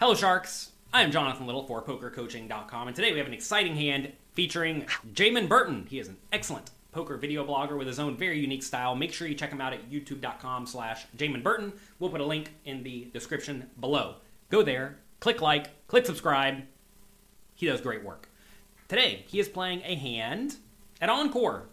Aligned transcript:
Hello, 0.00 0.14
Sharks. 0.14 0.70
I 0.94 1.02
am 1.02 1.10
Jonathan 1.10 1.44
Little 1.44 1.66
for 1.66 1.82
PokerCoaching.com, 1.82 2.86
and 2.86 2.96
today 2.96 3.12
we 3.12 3.18
have 3.18 3.26
an 3.26 3.34
exciting 3.34 3.76
hand 3.76 4.10
featuring 4.32 4.86
Jaman 5.12 5.46
Burton. 5.46 5.86
He 5.90 5.98
is 5.98 6.08
an 6.08 6.16
excellent 6.32 6.70
poker 6.90 7.18
video 7.18 7.46
blogger 7.46 7.76
with 7.76 7.86
his 7.86 7.98
own 7.98 8.16
very 8.16 8.40
unique 8.40 8.62
style. 8.62 8.94
Make 8.94 9.12
sure 9.12 9.28
you 9.28 9.34
check 9.34 9.50
him 9.50 9.60
out 9.60 9.74
at 9.74 9.90
youtube.com 9.90 10.64
slash 10.64 11.04
Jaman 11.16 11.42
Burton. 11.42 11.74
We'll 11.98 12.08
put 12.08 12.22
a 12.22 12.24
link 12.24 12.54
in 12.64 12.82
the 12.82 13.10
description 13.12 13.68
below. 13.78 14.14
Go 14.48 14.62
there, 14.62 14.96
click 15.20 15.42
like, 15.42 15.86
click 15.86 16.06
subscribe. 16.06 16.62
He 17.54 17.66
does 17.66 17.82
great 17.82 18.02
work. 18.02 18.30
Today, 18.88 19.26
he 19.28 19.38
is 19.38 19.50
playing 19.50 19.82
a 19.84 19.96
hand 19.96 20.56
at 21.02 21.10
Encore. 21.10 21.68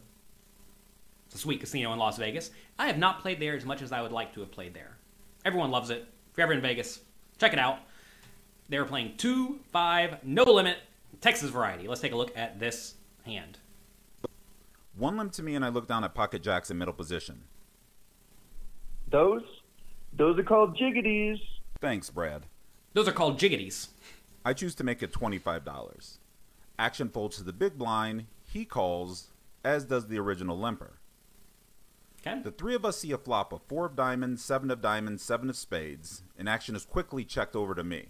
It's 1.28 1.36
a 1.36 1.38
sweet 1.38 1.62
casino 1.62 1.94
in 1.94 2.00
Las 2.00 2.18
Vegas. 2.18 2.52
I 2.78 2.88
have 2.88 2.98
not 2.98 3.21
played 3.21 3.39
there 3.39 3.55
as 3.55 3.64
much 3.64 3.82
as 3.82 3.94
I 3.94 4.02
would 4.02 4.12
like 4.12 4.34
to 4.34 4.41
have 4.41 4.52
played 4.52 4.73
there. 4.73 4.98
Everyone 5.46 5.71
loves 5.71 5.91
it. 5.91 6.05
If 6.30 6.38
you're 6.38 6.44
ever 6.44 6.52
in 6.52 6.59
Vegas, 6.59 7.00
check 7.38 7.54
it 7.54 7.59
out. 7.59 7.80
They're 8.70 8.86
playing 8.86 9.15
2 9.18 9.59
5 9.71 10.23
no 10.23 10.44
limit 10.44 10.77
Texas 11.21 11.49
variety. 11.49 11.88
Let's 11.88 12.02
take 12.02 12.12
a 12.12 12.17
look 12.17 12.35
at 12.38 12.59
this 12.59 12.95
hand. 13.26 13.59
One 14.95 15.17
limp 15.17 15.31
to 15.34 15.43
me, 15.43 15.55
and 15.55 15.63
I 15.63 15.70
look 15.70 15.88
down 15.88 16.03
at 16.03 16.16
pocket 16.16 16.41
jacks 16.41 16.71
in 16.71 16.77
middle 16.77 16.93
position. 16.93 17.43
Those? 19.09 19.43
Those 20.13 20.40
are 20.40 20.43
called 20.43 20.76
jiggities. 20.76 21.38
Thanks, 21.80 22.09
Brad. 22.09 22.43
Those 22.93 23.07
are 23.07 23.13
called 23.13 23.38
jiggities. 23.38 23.90
I 24.43 24.53
choose 24.53 24.73
to 24.76 24.84
make 24.84 25.04
it 25.04 25.13
$25. 25.13 26.18
Action 26.79 27.09
folds 27.09 27.38
to 27.38 27.43
the 27.43 27.54
big 27.54 27.77
blind. 27.77 28.26
He 28.43 28.65
calls, 28.65 29.27
as 29.63 29.85
does 29.85 30.07
the 30.07 30.18
original 30.20 30.57
limper. 30.57 30.99
Okay. 32.26 32.41
The 32.41 32.52
three 32.52 32.73
of 32.73 32.84
us 32.84 32.98
see 32.99 33.12
a 33.12 33.18
flop 33.18 33.54
of 33.54 33.62
four 33.68 33.85
of 33.85 33.95
diamonds, 33.95 34.43
seven 34.43 34.71
of 34.71 34.81
diamonds, 34.81 35.21
seven 35.21 35.49
of 35.49 35.55
spades, 35.55 36.23
and 36.38 36.49
action 36.49 36.76
is 36.76 36.85
quickly 36.85 37.23
checked 37.23 37.55
over 37.55 37.76
to 37.76 37.84
me. 37.84 38.07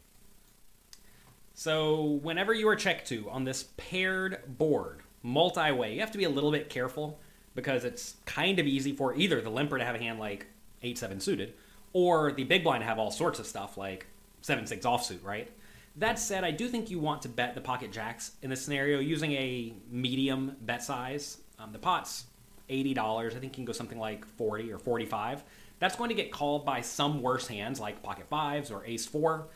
So, 1.59 2.19
whenever 2.21 2.53
you 2.53 2.69
are 2.69 2.75
checked 2.75 3.07
to 3.07 3.31
on 3.31 3.43
this 3.43 3.63
paired 3.77 4.41
board, 4.59 5.01
multi 5.23 5.71
way, 5.71 5.95
you 5.95 6.01
have 6.01 6.11
to 6.11 6.17
be 6.19 6.25
a 6.25 6.29
little 6.29 6.51
bit 6.51 6.69
careful 6.69 7.19
because 7.55 7.83
it's 7.83 8.17
kind 8.25 8.59
of 8.59 8.67
easy 8.67 8.93
for 8.93 9.15
either 9.15 9.41
the 9.41 9.49
limper 9.49 9.79
to 9.79 9.83
have 9.83 9.95
a 9.95 9.97
hand 9.97 10.19
like 10.19 10.45
8 10.83 10.99
7 10.99 11.19
suited 11.19 11.55
or 11.93 12.31
the 12.31 12.43
big 12.43 12.63
blind 12.63 12.83
to 12.83 12.85
have 12.85 12.99
all 12.99 13.09
sorts 13.09 13.39
of 13.39 13.47
stuff 13.47 13.75
like 13.75 14.05
7 14.41 14.67
6 14.67 14.85
offsuit, 14.85 15.23
right? 15.23 15.49
That 15.95 16.19
said, 16.19 16.43
I 16.43 16.51
do 16.51 16.67
think 16.67 16.91
you 16.91 16.99
want 16.99 17.23
to 17.23 17.29
bet 17.29 17.55
the 17.55 17.61
pocket 17.61 17.91
jacks 17.91 18.33
in 18.43 18.51
this 18.51 18.61
scenario 18.61 18.99
using 18.99 19.31
a 19.31 19.73
medium 19.89 20.57
bet 20.61 20.83
size. 20.83 21.39
Um, 21.57 21.71
the 21.71 21.79
pot's 21.79 22.25
$80. 22.69 22.99
I 22.99 23.29
think 23.31 23.43
you 23.45 23.49
can 23.49 23.65
go 23.65 23.73
something 23.73 23.97
like 23.97 24.27
40 24.27 24.71
or 24.71 24.77
45. 24.77 25.43
That's 25.79 25.95
going 25.95 26.09
to 26.09 26.15
get 26.15 26.31
called 26.31 26.67
by 26.67 26.81
some 26.81 27.23
worse 27.23 27.47
hands 27.47 27.79
like 27.79 28.03
pocket 28.03 28.27
fives 28.27 28.69
or 28.69 28.85
ace 28.85 29.07
four 29.07 29.47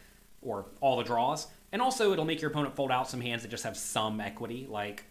or 0.42 0.66
all 0.82 0.98
the 0.98 1.04
draws. 1.04 1.46
And 1.72 1.82
also, 1.82 2.12
it'll 2.12 2.26
make 2.26 2.42
your 2.42 2.52
opponent 2.52 2.76
fold 2.76 2.92
out 2.92 3.10
some 3.10 3.22
hands 3.22 3.44
that 3.44 3.50
just 3.50 3.64
have 3.64 3.78
some 3.78 4.20
equity, 4.20 4.68
like 4.70 5.06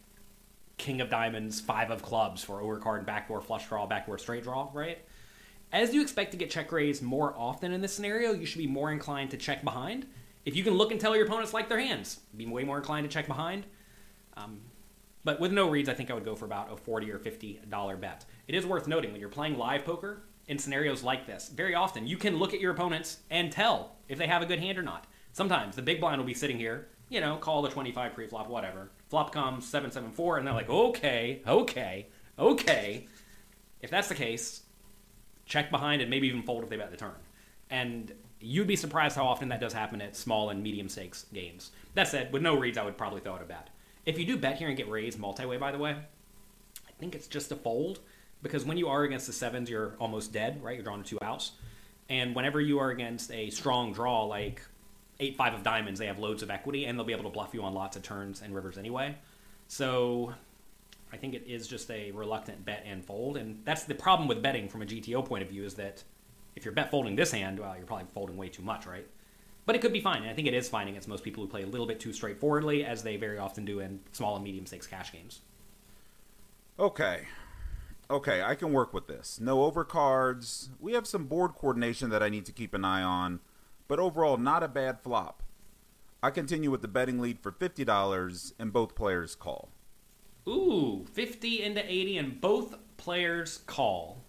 king 0.77 1.01
of 1.01 1.09
diamonds, 1.09 1.61
five 1.61 1.91
of 1.91 2.03
clubs 2.03 2.43
for 2.43 2.61
overcard, 2.63 3.07
backdoor 3.07 3.41
flush 3.41 3.69
draw, 3.69 3.87
backdoor 3.87 4.19
straight 4.19 4.43
draw, 4.43 4.69
right? 4.73 4.99
As 5.73 5.95
you 5.95 6.03
expect 6.03 6.33
to 6.33 6.37
get 6.37 6.51
check 6.51 6.73
raised 6.73 7.03
more 7.03 7.35
often 7.37 7.73
in 7.73 7.81
this 7.81 7.93
scenario, 7.93 8.33
you 8.33 8.45
should 8.45 8.59
be 8.59 8.67
more 8.67 8.91
inclined 8.91 9.31
to 9.31 9.37
check 9.37 9.63
behind. 9.63 10.07
If 10.45 10.57
you 10.57 10.65
can 10.65 10.75
look 10.75 10.91
and 10.91 11.01
tell 11.01 11.15
your 11.15 11.27
opponents 11.27 11.55
like 11.55 11.69
their 11.69 11.79
hands, 11.79 12.21
be 12.37 12.47
way 12.47 12.65
more 12.65 12.79
inclined 12.79 13.09
to 13.09 13.13
check 13.13 13.27
behind. 13.27 13.67
Um, 14.37 14.61
but 15.23 15.39
with 15.39 15.53
no 15.53 15.69
reads, 15.69 15.89
I 15.89 15.95
think 15.95 16.11
I 16.11 16.15
would 16.15 16.25
go 16.25 16.35
for 16.35 16.47
about 16.47 16.73
a 16.73 16.77
40 16.77 17.11
or 17.13 17.19
$50 17.19 18.01
bet. 18.01 18.25
It 18.49 18.55
is 18.55 18.67
worth 18.67 18.89
noting 18.89 19.13
when 19.13 19.21
you're 19.21 19.31
playing 19.31 19.59
live 19.59 19.85
poker 19.85 20.23
in 20.51 20.59
scenarios 20.59 21.05
like 21.05 21.27
this, 21.27 21.49
very 21.49 21.77
often 21.77 22.09
you 22.09 22.17
can 22.17 22.37
look 22.37 22.53
at 22.53 22.61
your 22.61 22.73
opponents 22.73 23.19
and 23.31 23.53
tell 23.53 23.97
if 24.09 24.19
they 24.19 24.27
have 24.27 24.43
a 24.43 24.47
good 24.47 24.59
hand 24.59 24.77
or 24.77 24.83
not. 24.83 25.07
Sometimes 25.33 25.77
the 25.77 25.83
big 25.83 26.01
blind 26.01 26.19
will 26.19 26.27
be 26.27 26.35
sitting 26.35 26.59
here, 26.59 26.89
you 27.09 27.21
know, 27.21 27.37
call 27.37 27.63
the 27.63 27.69
25 27.69 28.15
pre-flop, 28.15 28.49
whatever. 28.49 28.91
Flop 29.09 29.33
comes 29.33 29.67
774, 29.67 30.39
and 30.39 30.47
they're 30.47 30.55
like, 30.55 30.71
okay, 30.71 31.43
okay, 31.47 32.07
okay. 32.39 33.07
If 33.81 33.91
that's 33.91 34.09
the 34.09 34.15
case, 34.15 34.63
check 35.47 35.71
behind 35.71 36.01
and 36.01 36.11
maybe 36.11 36.29
even 36.29 36.43
fold 36.43 36.63
if 36.63 36.71
they 36.71 36.77
bet 36.77 36.91
the 36.91 36.97
turn. 36.97 37.15
And 37.71 38.13
you'd 38.41 38.67
be 38.67 38.77
surprised 38.77 39.17
how 39.17 39.27
often 39.27 39.49
that 39.49 39.61
does 39.61 39.73
happen 39.73 40.01
at 40.01 40.17
small 40.17 40.51
and 40.51 40.63
medium 40.63 40.89
stakes 40.89 41.27
games. 41.33 41.71
That 41.95 42.09
said, 42.09 42.33
with 42.33 42.43
no 42.43 42.57
reads, 42.57 42.79
I 42.79 42.85
would 42.85 42.97
probably 42.97 43.21
throw 43.21 43.37
it 43.37 43.43
a 43.43 43.45
bet. 43.45 43.71
If 44.07 44.19
you 44.19 44.25
do 44.25 44.37
bet 44.37 44.59
here 44.59 44.69
and 44.69 44.77
get 44.77 44.89
raised 44.89 45.19
multi-way, 45.19 45.57
by 45.57 45.73
the 45.73 45.79
way, 45.79 45.91
I 45.91 46.93
think 46.99 47.15
it's 47.15 47.27
just 47.27 47.53
a 47.53 47.57
fold 47.57 48.01
because 48.43 48.65
when 48.65 48.79
you 48.79 48.89
are 48.89 49.03
against 49.03 49.27
the 49.27 49.33
sevens, 49.33 49.69
you're 49.69 49.95
almost 49.99 50.33
dead, 50.33 50.63
right? 50.63 50.75
You're 50.75 50.85
drawn 50.85 51.03
to 51.03 51.09
two 51.09 51.19
outs. 51.23 51.53
And 52.09 52.35
whenever 52.35 52.61
you 52.61 52.79
are 52.79 52.91
against 52.91 53.31
a 53.31 53.51
strong 53.51 53.93
draw 53.93 54.25
like 54.25 54.63
eight 55.21 55.37
five 55.37 55.55
of 55.55 55.63
diamonds, 55.63 56.01
they 56.01 56.07
have 56.07 56.19
loads 56.19 56.43
of 56.43 56.51
equity 56.51 56.87
and 56.87 56.99
they'll 56.99 57.07
be 57.07 57.13
able 57.13 57.25
to 57.25 57.31
bluff 57.31 57.55
you 57.55 57.63
on 57.63 57.75
lots 57.75 57.97
of 57.97 58.03
turns 58.03 58.43
and 58.43 58.55
rivers 58.55 58.77
anyway. 58.77 59.17
So 59.69 60.35
I 61.13 61.17
think 61.17 61.35
it 61.35 61.45
is 61.47 61.69
just 61.69 61.91
a 61.91 62.11
reluctant 62.13 62.65
bet 62.65 62.85
and 62.87 63.05
fold, 63.05 63.37
and 63.37 63.61
that's 63.65 63.85
the 63.85 63.95
problem 63.95 64.29
with 64.29 64.43
betting 64.43 64.69
from 64.69 64.83
a 64.83 64.87
GTO 64.87 65.25
point 65.25 65.43
of 65.43 65.49
view 65.49 65.65
is 65.65 65.75
that 65.75 66.03
if 66.57 66.65
you're 66.65 66.75
bet 66.75 66.91
folding 66.91 67.17
this 67.17 67.33
hand, 67.33 67.59
well, 67.59 67.77
you're 67.77 67.87
probably 67.87 68.07
folding 68.13 68.37
way 68.37 68.49
too 68.49 68.63
much, 68.63 68.87
right? 68.87 69.07
But 69.67 69.77
it 69.77 69.83
could 69.83 69.93
be 69.93 70.01
fine, 70.01 70.23
and 70.23 70.31
I 70.31 70.35
think 70.35 70.49
it 70.49 70.55
is 70.55 70.69
fine 70.69 70.89
against 70.89 71.09
most 71.09 71.23
people 71.23 71.45
who 71.45 71.49
play 71.49 71.63
a 71.63 71.67
little 71.67 71.87
bit 71.87 72.01
too 72.01 72.13
straightforwardly, 72.13 72.85
as 72.85 73.03
they 73.03 73.17
very 73.17 73.39
often 73.39 73.65
do 73.65 73.81
in 73.81 74.01
small 74.13 74.35
and 74.35 74.45
medium 74.45 74.67
stakes 74.67 74.87
cash 74.87 75.13
games. 75.13 75.41
Okay. 76.79 77.27
Okay, 78.11 78.43
I 78.43 78.57
can 78.57 78.73
work 78.73 78.93
with 78.93 79.07
this. 79.07 79.39
No 79.41 79.71
overcards. 79.71 80.71
We 80.81 80.95
have 80.95 81.07
some 81.07 81.27
board 81.27 81.55
coordination 81.55 82.11
that 82.11 82.23
I 82.23 82.29
need 82.29 82.47
to 82.47 82.53
keep 82.53 82.75
an 82.75 82.85
eye 82.85 83.03
on, 83.03 83.41
but 83.91 83.99
overall, 83.99 84.37
not 84.37 84.63
a 84.63 84.69
bad 84.69 85.01
flop. 85.01 85.43
I 86.23 86.31
continue 86.31 86.71
with 86.71 86.81
the 86.81 86.87
betting 86.87 87.19
lead 87.19 87.41
for 87.41 87.51
$50, 87.51 88.53
and 88.57 88.73
both 88.73 88.95
players 88.95 89.35
call. 89.35 89.73
Ooh, 90.47 91.05
50 91.13 91.65
into 91.65 91.85
80, 91.85 92.19
and 92.19 92.41
both 92.41 92.77
players 92.99 93.59
call. 93.67 94.23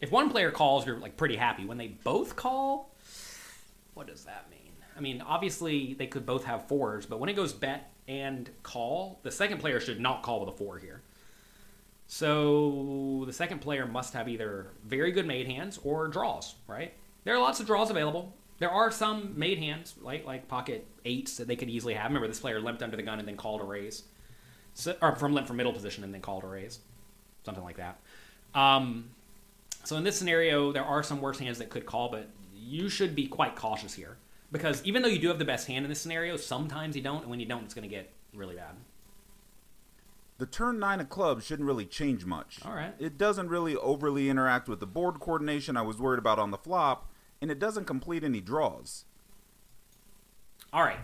If 0.00 0.12
one 0.12 0.30
player 0.30 0.52
calls, 0.52 0.86
you're 0.86 1.00
like 1.00 1.16
pretty 1.16 1.34
happy. 1.34 1.66
When 1.66 1.76
they 1.76 1.88
both 1.88 2.36
call, 2.36 2.94
what 3.94 4.06
does 4.06 4.26
that 4.26 4.48
mean? 4.48 4.74
I 4.96 5.00
mean, 5.00 5.22
obviously 5.22 5.94
they 5.94 6.06
could 6.06 6.24
both 6.24 6.44
have 6.44 6.68
fours, 6.68 7.04
but 7.04 7.18
when 7.18 7.28
it 7.28 7.34
goes 7.34 7.52
bet 7.52 7.92
and 8.06 8.48
call, 8.62 9.18
the 9.24 9.32
second 9.32 9.58
player 9.58 9.80
should 9.80 9.98
not 9.98 10.22
call 10.22 10.38
with 10.38 10.54
a 10.54 10.56
four 10.56 10.78
here. 10.78 11.02
So 12.06 13.24
the 13.26 13.32
second 13.32 13.60
player 13.60 13.86
must 13.86 14.14
have 14.14 14.28
either 14.28 14.68
very 14.84 15.10
good 15.10 15.26
made 15.26 15.48
hands 15.48 15.80
or 15.82 16.06
draws, 16.06 16.54
right? 16.68 16.94
There 17.24 17.34
are 17.34 17.40
lots 17.40 17.58
of 17.58 17.66
draws 17.66 17.90
available. 17.90 18.36
There 18.60 18.70
are 18.70 18.90
some 18.90 19.38
made 19.38 19.58
hands, 19.58 19.94
like 20.00 20.24
like 20.24 20.46
pocket 20.46 20.86
eights 21.04 21.38
that 21.38 21.48
they 21.48 21.56
could 21.56 21.68
easily 21.68 21.94
have. 21.94 22.10
Remember, 22.10 22.28
this 22.28 22.40
player 22.40 22.60
limped 22.60 22.82
under 22.82 22.96
the 22.96 23.02
gun 23.02 23.18
and 23.18 23.26
then 23.26 23.36
called 23.36 23.60
a 23.60 23.64
raise, 23.64 24.04
so, 24.74 24.94
or 25.02 25.16
from 25.16 25.34
limp 25.34 25.48
from 25.48 25.56
middle 25.56 25.72
position 25.72 26.04
and 26.04 26.14
then 26.14 26.20
called 26.20 26.44
a 26.44 26.46
raise, 26.46 26.78
something 27.44 27.64
like 27.64 27.78
that. 27.78 27.98
Um, 28.54 29.10
so 29.84 29.96
in 29.96 30.04
this 30.04 30.16
scenario, 30.16 30.72
there 30.72 30.84
are 30.84 31.02
some 31.02 31.20
worse 31.20 31.38
hands 31.38 31.58
that 31.58 31.70
could 31.70 31.86
call, 31.86 32.10
but 32.10 32.28
you 32.54 32.88
should 32.88 33.16
be 33.16 33.26
quite 33.26 33.56
cautious 33.56 33.94
here 33.94 34.18
because 34.52 34.84
even 34.84 35.02
though 35.02 35.08
you 35.08 35.18
do 35.18 35.28
have 35.28 35.38
the 35.38 35.44
best 35.44 35.66
hand 35.66 35.84
in 35.84 35.88
this 35.88 36.00
scenario, 36.00 36.36
sometimes 36.36 36.94
you 36.94 37.02
don't, 37.02 37.22
and 37.22 37.30
when 37.30 37.40
you 37.40 37.46
don't, 37.46 37.64
it's 37.64 37.74
going 37.74 37.88
to 37.88 37.94
get 37.94 38.12
really 38.34 38.56
bad. 38.56 38.76
The 40.38 40.46
turn 40.46 40.78
9 40.78 41.00
of 41.00 41.08
clubs 41.10 41.44
shouldn't 41.44 41.66
really 41.66 41.84
change 41.84 42.24
much. 42.24 42.60
All 42.64 42.72
right. 42.72 42.94
It 42.98 43.18
doesn't 43.18 43.48
really 43.48 43.76
overly 43.76 44.30
interact 44.30 44.68
with 44.68 44.80
the 44.80 44.86
board 44.86 45.20
coordination 45.20 45.76
I 45.76 45.82
was 45.82 45.98
worried 45.98 46.18
about 46.18 46.38
on 46.38 46.50
the 46.50 46.56
flop, 46.56 47.09
and 47.40 47.50
it 47.50 47.58
doesn't 47.58 47.84
complete 47.84 48.24
any 48.24 48.40
draws. 48.40 49.04
All 50.72 50.82
right. 50.82 51.00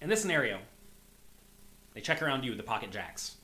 In 0.00 0.08
this 0.08 0.20
scenario, 0.20 0.58
they 1.94 2.00
check 2.00 2.20
around 2.22 2.44
you 2.44 2.50
with 2.50 2.58
the 2.58 2.64
pocket 2.64 2.90
jacks 2.90 3.36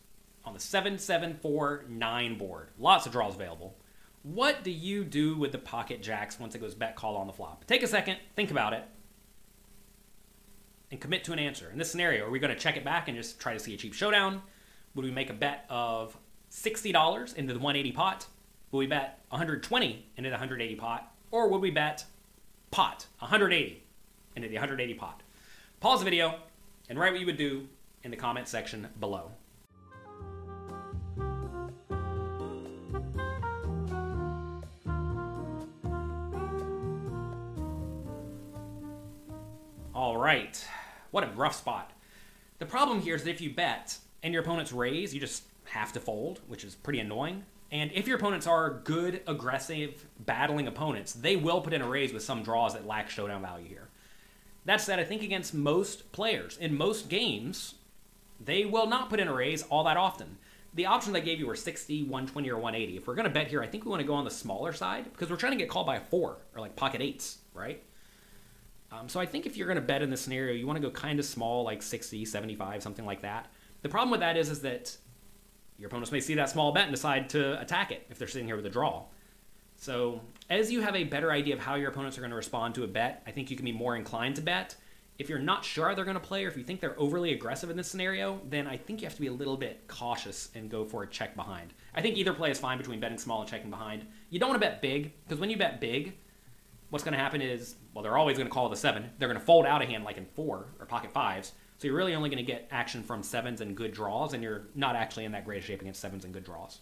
on 0.45 0.53
the 0.53 0.61
7749 0.61 2.39
board. 2.39 2.69
Lots 2.79 3.07
of 3.07 3.13
draws 3.13 3.35
available. 3.35 3.77
What 4.23 4.63
do 4.63 4.71
you 4.71 5.05
do 5.05 5.37
with 5.37 5.53
the 5.53 5.59
pocket 5.59 6.03
jacks 6.03 6.39
once 6.39 6.55
it 6.55 6.61
goes 6.61 6.75
bet 6.75 6.95
call 6.95 7.17
on 7.17 7.27
the 7.27 7.33
flop? 7.33 7.65
Take 7.67 7.83
a 7.83 7.89
second, 7.89 8.19
think 8.37 8.51
about 8.51 8.73
it, 8.73 8.85
and 10.91 11.01
commit 11.01 11.25
to 11.25 11.33
an 11.33 11.39
answer. 11.39 11.71
In 11.73 11.79
this 11.79 11.91
scenario, 11.91 12.27
are 12.27 12.31
we 12.31 12.39
going 12.39 12.55
to 12.55 12.59
check 12.59 12.77
it 12.77 12.85
back 12.85 13.09
and 13.09 13.17
just 13.17 13.41
try 13.41 13.53
to 13.53 13.59
see 13.59 13.75
a 13.75 13.77
cheap 13.77 13.95
showdown? 13.95 14.43
Would 14.95 15.05
we 15.05 15.11
make 15.11 15.31
a 15.31 15.35
bet 15.35 15.65
of 15.71 16.17
$60 16.51 17.35
into 17.37 17.55
the 17.55 17.59
180 17.59 17.93
pot? 17.93 18.27
Would 18.71 18.79
we 18.79 18.87
bet 18.87 19.21
120 19.31 20.07
into 20.17 20.29
the 20.29 20.35
180 20.35 20.77
pot? 20.77 21.13
Or 21.31 21.49
would 21.49 21.63
we 21.63 21.71
bet 21.71 22.05
pot 22.73 23.07
180 23.19 23.83
into 24.35 24.49
the 24.49 24.55
180 24.55 24.95
pot? 24.95 25.23
Pause 25.79 26.01
the 26.01 26.05
video 26.05 26.37
and 26.89 26.99
write 26.99 27.13
what 27.13 27.21
you 27.21 27.27
would 27.27 27.37
do 27.37 27.69
in 28.03 28.11
the 28.11 28.17
comment 28.17 28.49
section 28.49 28.89
below. 28.99 29.31
All 39.95 40.17
right. 40.17 40.67
What 41.11 41.25
a 41.25 41.29
rough 41.37 41.55
spot. 41.55 41.93
The 42.59 42.65
problem 42.65 43.03
here 43.03 43.15
is 43.15 43.25
that 43.25 43.31
if 43.31 43.43
you 43.43 43.51
bet 43.51 43.99
and 44.23 44.33
your 44.33 44.43
opponents 44.43 44.73
raise, 44.73 45.13
you 45.13 45.21
just 45.21 45.45
have 45.67 45.93
to 45.93 46.01
fold, 46.01 46.41
which 46.49 46.65
is 46.65 46.75
pretty 46.75 47.01
annoying. 47.01 47.45
And 47.73 47.91
if 47.95 48.07
your 48.07 48.19
opponents 48.19 48.47
are 48.47 48.71
good, 48.85 49.23
aggressive, 49.27 50.07
battling 50.21 50.67
opponents, 50.67 51.15
they 51.15 51.37
will 51.37 51.63
put 51.63 51.73
in 51.73 51.81
a 51.81 51.89
raise 51.89 52.13
with 52.13 52.23
some 52.23 52.43
draws 52.43 52.75
that 52.75 52.87
lack 52.87 53.09
showdown 53.09 53.41
value 53.41 53.67
here. 53.67 53.89
That 54.67 54.83
said, 54.83 55.01
I 55.01 55.05
think 55.05 55.23
against 55.23 55.55
most 55.55 56.13
players 56.13 56.59
in 56.59 56.77
most 56.77 57.09
games, 57.09 57.75
they 58.39 58.67
will 58.67 58.87
not 58.87 59.09
put 59.09 59.21
in 59.21 59.27
a 59.27 59.33
raise 59.33 59.63
all 59.65 59.85
that 59.85 59.97
often. 59.97 60.37
The 60.75 60.87
options 60.87 61.17
I 61.17 61.21
gave 61.21 61.39
you 61.39 61.47
were 61.47 61.57
60, 61.57 62.03
120, 62.03 62.51
or 62.51 62.57
180. 62.57 62.99
If 62.99 63.07
we're 63.07 63.15
going 63.15 63.25
to 63.25 63.31
bet 63.31 63.49
here, 63.49 63.63
I 63.63 63.67
think 63.67 63.85
we 63.85 63.91
want 63.91 64.01
to 64.01 64.07
go 64.07 64.15
on 64.15 64.25
the 64.25 64.31
smaller 64.31 64.75
side 64.75 65.05
because 65.05 65.31
we're 65.31 65.37
trying 65.37 65.53
to 65.53 65.59
get 65.59 65.71
called 65.71 65.87
by 65.87 65.97
a 65.97 66.01
four 66.01 66.39
or 66.55 66.61
like 66.61 66.77
pocket 66.77 67.01
eights, 67.01 67.39
right? 67.55 67.83
Um, 68.91 69.09
so 69.09 69.19
I 69.19 69.25
think 69.25 69.47
if 69.47 69.57
you're 69.57 69.67
going 69.67 69.77
to 69.77 69.83
bet 69.83 70.03
in 70.03 70.11
this 70.11 70.21
scenario, 70.21 70.53
you 70.53 70.67
want 70.67 70.77
to 70.77 70.87
go 70.87 70.91
kind 70.91 71.19
of 71.19 71.25
small, 71.25 71.65
like 71.65 71.83
60, 71.83 72.27
75, 72.27 72.83
something 72.83 73.07
like 73.07 73.23
that. 73.23 73.51
The 73.81 73.89
problem 73.89 74.11
with 74.11 74.21
that 74.21 74.37
is, 74.37 74.51
is 74.51 74.61
that 74.61 74.97
your 75.83 75.89
opponents 75.89 76.13
may 76.13 76.21
see 76.21 76.37
that 76.37 76.49
small 76.49 76.71
bet 76.71 76.85
and 76.85 76.95
decide 76.95 77.29
to 77.31 77.61
attack 77.61 77.91
it 77.91 78.07
if 78.09 78.17
they're 78.17 78.29
sitting 78.29 78.47
here 78.47 78.55
with 78.55 78.65
a 78.67 78.71
draw. 78.71 79.03
So 79.75 80.21
as 80.49 80.71
you 80.71 80.81
have 80.81 80.95
a 80.95 81.03
better 81.03 81.33
idea 81.33 81.57
of 81.57 81.61
how 81.61 81.75
your 81.75 81.91
opponents 81.91 82.17
are 82.17 82.21
going 82.21 82.31
to 82.31 82.37
respond 82.37 82.77
to 82.77 82.85
a 82.85 82.87
bet, 82.87 83.21
I 83.27 83.33
think 83.33 83.51
you 83.51 83.57
can 83.57 83.65
be 83.65 83.73
more 83.73 83.97
inclined 83.97 84.37
to 84.37 84.43
bet. 84.43 84.77
If 85.19 85.29
you're 85.29 85.41
not 85.41 85.65
sure 85.65 85.93
they're 85.97 86.05
going 86.05 86.15
to 86.15 86.21
play, 86.21 86.45
or 86.45 86.49
if 86.49 86.57
you 86.57 86.63
think 86.63 86.79
they're 86.79 86.99
overly 87.01 87.33
aggressive 87.33 87.69
in 87.69 87.77
this 87.77 87.89
scenario, 87.89 88.41
then 88.49 88.69
I 88.69 88.77
think 88.77 89.01
you 89.01 89.07
have 89.07 89.17
to 89.17 89.21
be 89.21 89.27
a 89.27 89.33
little 89.33 89.57
bit 89.57 89.89
cautious 89.89 90.51
and 90.55 90.71
go 90.71 90.85
for 90.85 91.03
a 91.03 91.07
check 91.09 91.35
behind. 91.35 91.73
I 91.97 92.01
think 92.01 92.17
either 92.17 92.33
play 92.33 92.53
is 92.53 92.61
fine 92.61 92.79
between 92.79 93.01
betting 93.01 93.19
small 93.19 93.41
and 93.41 93.51
checking 93.51 93.71
behind. 93.71 94.07
You 94.31 94.39
don't 94.39 94.51
want 94.51 94.63
to 94.63 94.69
bet 94.69 94.83
big 94.83 95.13
because 95.25 95.41
when 95.41 95.51
you 95.51 95.57
bet 95.57 95.81
big, 95.81 96.17
what's 96.91 97.05
going 97.05 97.15
to 97.15 97.19
happen 97.19 97.43
is, 97.43 97.75
well, 97.93 98.05
they're 98.05 98.17
always 98.17 98.37
going 98.39 98.49
to 98.49 98.55
call 98.55 98.69
the 98.69 98.77
seven. 98.77 99.11
They're 99.19 99.29
going 99.29 99.41
to 99.41 99.45
fold 99.45 99.67
out 99.67 99.83
a 99.83 99.87
hand 99.87 100.05
like 100.05 100.17
in 100.17 100.27
four 100.27 100.67
or 100.79 100.87
pocket 100.87 101.11
fives. 101.11 101.55
So 101.83 101.89
you're 101.89 101.97
really 101.97 102.15
only 102.15 102.31
going 102.31 102.37
to 102.37 102.45
get 102.45 102.69
action 102.71 103.03
from 103.03 103.25
sevens 103.25 103.61
and 103.61 103.77
good 103.77 103.91
draws, 103.91 104.35
and 104.35 104.41
you're 104.41 104.69
not 104.77 104.95
actually 104.95 105.25
in 105.25 105.33
that 105.33 105.45
great 105.45 105.65
shape 105.65 105.81
against 105.81 106.01
sevens 106.01 106.25
and 106.25 106.33
good 106.33 106.45
draws. 106.45 106.79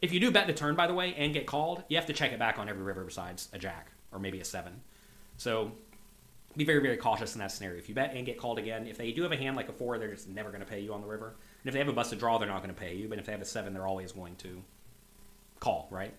If 0.00 0.12
you 0.12 0.18
do 0.18 0.32
bet 0.32 0.48
the 0.48 0.52
turn, 0.52 0.74
by 0.74 0.88
the 0.88 0.94
way, 0.94 1.14
and 1.16 1.32
get 1.32 1.46
called, 1.46 1.84
you 1.86 1.96
have 1.98 2.06
to 2.06 2.12
check 2.12 2.32
it 2.32 2.38
back 2.40 2.58
on 2.58 2.68
every 2.68 2.82
river 2.82 3.04
besides 3.04 3.48
a 3.52 3.60
jack 3.60 3.92
or 4.10 4.18
maybe 4.18 4.40
a 4.40 4.44
seven. 4.44 4.80
So 5.36 5.70
be 6.56 6.64
very, 6.64 6.80
very 6.82 6.96
cautious 6.96 7.34
in 7.36 7.38
that 7.38 7.52
scenario. 7.52 7.78
If 7.78 7.88
you 7.88 7.94
bet 7.94 8.12
and 8.12 8.26
get 8.26 8.38
called 8.38 8.58
again, 8.58 8.88
if 8.88 8.98
they 8.98 9.12
do 9.12 9.22
have 9.22 9.30
a 9.30 9.36
hand 9.36 9.54
like 9.54 9.68
a 9.68 9.72
four, 9.72 9.96
they're 9.98 10.10
just 10.10 10.28
never 10.28 10.48
going 10.48 10.62
to 10.62 10.66
pay 10.66 10.80
you 10.80 10.92
on 10.92 11.00
the 11.00 11.06
river. 11.06 11.36
And 11.62 11.68
if 11.68 11.72
they 11.72 11.78
have 11.78 11.86
a 11.86 11.92
busted 11.92 12.18
draw, 12.18 12.38
they're 12.38 12.48
not 12.48 12.60
going 12.60 12.74
to 12.74 12.80
pay 12.80 12.96
you. 12.96 13.06
But 13.08 13.20
if 13.20 13.26
they 13.26 13.30
have 13.30 13.40
a 13.40 13.44
seven, 13.44 13.72
they're 13.72 13.86
always 13.86 14.10
going 14.10 14.34
to 14.38 14.64
call, 15.60 15.86
right? 15.92 16.12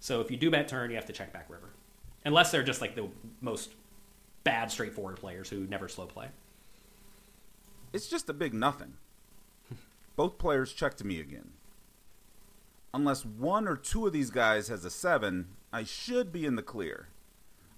So 0.00 0.20
if 0.20 0.32
you 0.32 0.36
do 0.36 0.50
bet 0.50 0.66
turn, 0.66 0.90
you 0.90 0.96
have 0.96 1.06
to 1.06 1.12
check 1.12 1.32
back 1.32 1.48
river. 1.48 1.70
Unless 2.24 2.50
they're 2.50 2.64
just 2.64 2.80
like 2.80 2.96
the 2.96 3.06
most 3.40 3.74
bad 4.42 4.72
straightforward 4.72 5.18
players 5.18 5.48
who 5.48 5.68
never 5.68 5.86
slow 5.86 6.06
play. 6.06 6.26
It's 7.92 8.08
just 8.08 8.28
a 8.28 8.34
big 8.34 8.54
nothing. 8.54 8.94
Both 10.16 10.38
players 10.38 10.72
check 10.72 10.96
to 10.96 11.06
me 11.06 11.20
again. 11.20 11.50
Unless 12.92 13.24
one 13.24 13.68
or 13.68 13.76
two 13.76 14.06
of 14.06 14.12
these 14.12 14.30
guys 14.30 14.68
has 14.68 14.84
a 14.84 14.90
seven, 14.90 15.48
I 15.72 15.84
should 15.84 16.32
be 16.32 16.44
in 16.44 16.56
the 16.56 16.62
clear. 16.62 17.08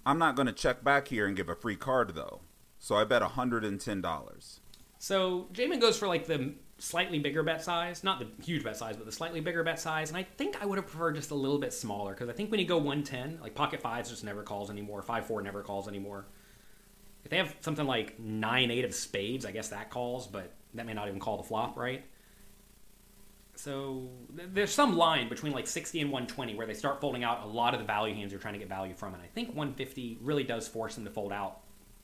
I'm 0.06 0.18
not 0.18 0.36
going 0.36 0.46
to 0.46 0.52
check 0.52 0.82
back 0.82 1.08
here 1.08 1.26
and 1.26 1.36
give 1.36 1.48
a 1.48 1.54
free 1.54 1.76
card 1.76 2.14
though, 2.14 2.40
so 2.78 2.96
I 2.96 3.04
bet 3.04 3.22
$110. 3.22 4.60
So 4.98 5.48
Jaman 5.52 5.78
goes 5.78 5.98
for 5.98 6.08
like 6.08 6.26
the 6.26 6.54
slightly 6.78 7.18
bigger 7.18 7.42
bet 7.42 7.62
size, 7.62 8.02
not 8.02 8.18
the 8.18 8.28
huge 8.42 8.64
bet 8.64 8.76
size, 8.76 8.96
but 8.96 9.06
the 9.06 9.12
slightly 9.12 9.40
bigger 9.40 9.62
bet 9.62 9.78
size. 9.78 10.08
And 10.08 10.16
I 10.16 10.22
think 10.22 10.60
I 10.62 10.66
would 10.66 10.78
have 10.78 10.86
preferred 10.86 11.16
just 11.16 11.30
a 11.30 11.34
little 11.34 11.58
bit 11.58 11.72
smaller 11.72 12.12
because 12.12 12.28
I 12.28 12.32
think 12.32 12.50
when 12.50 12.60
you 12.60 12.66
go 12.66 12.78
110, 12.78 13.40
like 13.42 13.54
pocket 13.54 13.80
fives 13.80 14.10
just 14.10 14.24
never 14.24 14.42
calls 14.42 14.70
anymore, 14.70 15.02
five 15.02 15.26
four 15.26 15.42
never 15.42 15.62
calls 15.62 15.88
anymore. 15.88 16.26
If 17.24 17.30
they 17.30 17.36
have 17.36 17.54
something 17.60 17.86
like 17.86 18.18
nine 18.18 18.70
eight 18.70 18.84
of 18.84 18.94
spades, 18.94 19.44
I 19.44 19.52
guess 19.52 19.68
that 19.68 19.90
calls, 19.90 20.26
but 20.26 20.52
that 20.74 20.86
may 20.86 20.94
not 20.94 21.08
even 21.08 21.20
call 21.20 21.36
the 21.36 21.42
flop, 21.42 21.76
right? 21.76 22.04
So 23.56 24.08
th- 24.36 24.48
there's 24.52 24.72
some 24.72 24.96
line 24.96 25.28
between 25.28 25.52
like 25.52 25.66
60 25.66 26.00
and 26.00 26.10
120 26.10 26.54
where 26.54 26.66
they 26.66 26.74
start 26.74 27.00
folding 27.00 27.24
out 27.24 27.42
a 27.42 27.46
lot 27.46 27.74
of 27.74 27.80
the 27.80 27.86
value 27.86 28.14
hands 28.14 28.32
you're 28.32 28.40
trying 28.40 28.54
to 28.54 28.58
get 28.58 28.68
value 28.68 28.94
from, 28.94 29.12
and 29.12 29.22
I 29.22 29.26
think 29.26 29.48
150 29.48 30.18
really 30.22 30.44
does 30.44 30.66
force 30.66 30.94
them 30.94 31.04
to 31.04 31.10
fold 31.10 31.32
out 31.32 31.60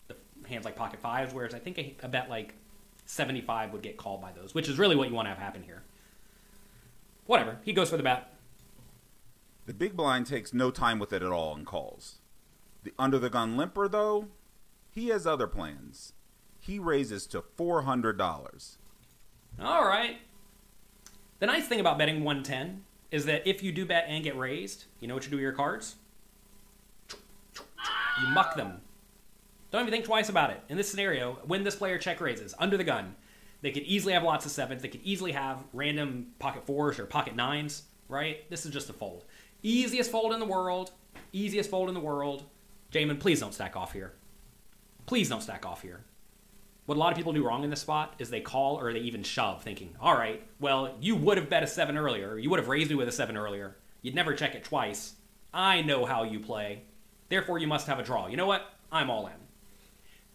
the 0.08 0.16
hands 0.46 0.64
like 0.64 0.76
pocket 0.76 1.00
fives, 1.00 1.32
whereas 1.32 1.54
I 1.54 1.58
think 1.58 1.98
a 2.02 2.08
bet 2.08 2.28
like 2.28 2.54
75 3.06 3.72
would 3.72 3.82
get 3.82 3.96
called 3.96 4.20
by 4.20 4.32
those, 4.32 4.54
which 4.54 4.68
is 4.68 4.78
really 4.78 4.96
what 4.96 5.08
you 5.08 5.14
want 5.14 5.26
to 5.26 5.30
have 5.30 5.38
happen 5.38 5.62
here. 5.62 5.82
Whatever, 7.24 7.58
he 7.64 7.72
goes 7.72 7.88
for 7.88 7.96
the 7.96 8.02
bet. 8.02 8.34
The 9.66 9.74
big 9.74 9.96
blind 9.96 10.26
takes 10.26 10.52
no 10.52 10.70
time 10.70 10.98
with 10.98 11.12
it 11.12 11.22
at 11.22 11.32
all 11.32 11.54
and 11.54 11.66
calls. 11.66 12.16
The 12.84 12.92
under 12.98 13.18
the 13.18 13.30
gun 13.30 13.56
limper, 13.56 13.88
though, 13.88 14.28
he 14.96 15.08
has 15.08 15.26
other 15.26 15.46
plans. 15.46 16.14
He 16.58 16.78
raises 16.78 17.26
to 17.26 17.42
$400. 17.42 18.76
All 19.60 19.84
right. 19.86 20.16
The 21.38 21.46
nice 21.46 21.68
thing 21.68 21.80
about 21.80 21.98
betting 21.98 22.24
110 22.24 22.82
is 23.10 23.26
that 23.26 23.46
if 23.46 23.62
you 23.62 23.72
do 23.72 23.84
bet 23.84 24.06
and 24.08 24.24
get 24.24 24.38
raised, 24.38 24.86
you 24.98 25.06
know 25.06 25.12
what 25.12 25.24
you 25.24 25.30
do 25.30 25.36
with 25.36 25.42
your 25.42 25.52
cards? 25.52 25.96
You 27.10 28.28
muck 28.32 28.56
them. 28.56 28.80
Don't 29.70 29.82
even 29.82 29.92
think 29.92 30.06
twice 30.06 30.30
about 30.30 30.48
it. 30.48 30.62
In 30.70 30.78
this 30.78 30.90
scenario, 30.90 31.40
when 31.44 31.62
this 31.62 31.76
player 31.76 31.98
check 31.98 32.18
raises 32.18 32.54
under 32.58 32.78
the 32.78 32.84
gun, 32.84 33.16
they 33.60 33.72
could 33.72 33.82
easily 33.82 34.14
have 34.14 34.22
lots 34.22 34.46
of 34.46 34.50
sevens. 34.50 34.80
They 34.80 34.88
could 34.88 35.02
easily 35.04 35.32
have 35.32 35.62
random 35.74 36.28
pocket 36.38 36.64
fours 36.64 36.98
or 36.98 37.04
pocket 37.04 37.36
nines, 37.36 37.82
right? 38.08 38.48
This 38.48 38.64
is 38.64 38.72
just 38.72 38.88
a 38.88 38.94
fold. 38.94 39.26
Easiest 39.62 40.10
fold 40.10 40.32
in 40.32 40.40
the 40.40 40.46
world. 40.46 40.92
Easiest 41.34 41.68
fold 41.68 41.88
in 41.88 41.94
the 41.94 42.00
world. 42.00 42.44
Jaman, 42.90 43.18
please 43.18 43.40
don't 43.40 43.52
stack 43.52 43.76
off 43.76 43.92
here. 43.92 44.14
Please 45.06 45.28
don't 45.28 45.42
stack 45.42 45.64
off 45.64 45.82
here. 45.82 46.04
What 46.86 46.96
a 46.96 47.00
lot 47.00 47.10
of 47.10 47.16
people 47.16 47.32
do 47.32 47.44
wrong 47.44 47.64
in 47.64 47.70
this 47.70 47.80
spot 47.80 48.14
is 48.18 48.30
they 48.30 48.40
call 48.40 48.78
or 48.78 48.92
they 48.92 49.00
even 49.00 49.22
shove, 49.22 49.62
thinking, 49.62 49.96
all 50.00 50.14
right, 50.14 50.42
well, 50.60 50.94
you 51.00 51.16
would 51.16 51.36
have 51.36 51.48
bet 51.48 51.62
a 51.62 51.66
seven 51.66 51.96
earlier. 51.96 52.38
You 52.38 52.50
would 52.50 52.60
have 52.60 52.68
raised 52.68 52.90
me 52.90 52.96
with 52.96 53.08
a 53.08 53.12
seven 53.12 53.36
earlier. 53.36 53.76
You'd 54.02 54.14
never 54.14 54.34
check 54.34 54.54
it 54.54 54.64
twice. 54.64 55.14
I 55.52 55.82
know 55.82 56.04
how 56.04 56.22
you 56.22 56.38
play. 56.38 56.82
Therefore, 57.28 57.58
you 57.58 57.66
must 57.66 57.88
have 57.88 57.98
a 57.98 58.04
draw. 58.04 58.28
You 58.28 58.36
know 58.36 58.46
what? 58.46 58.70
I'm 58.92 59.10
all 59.10 59.26
in. 59.26 59.32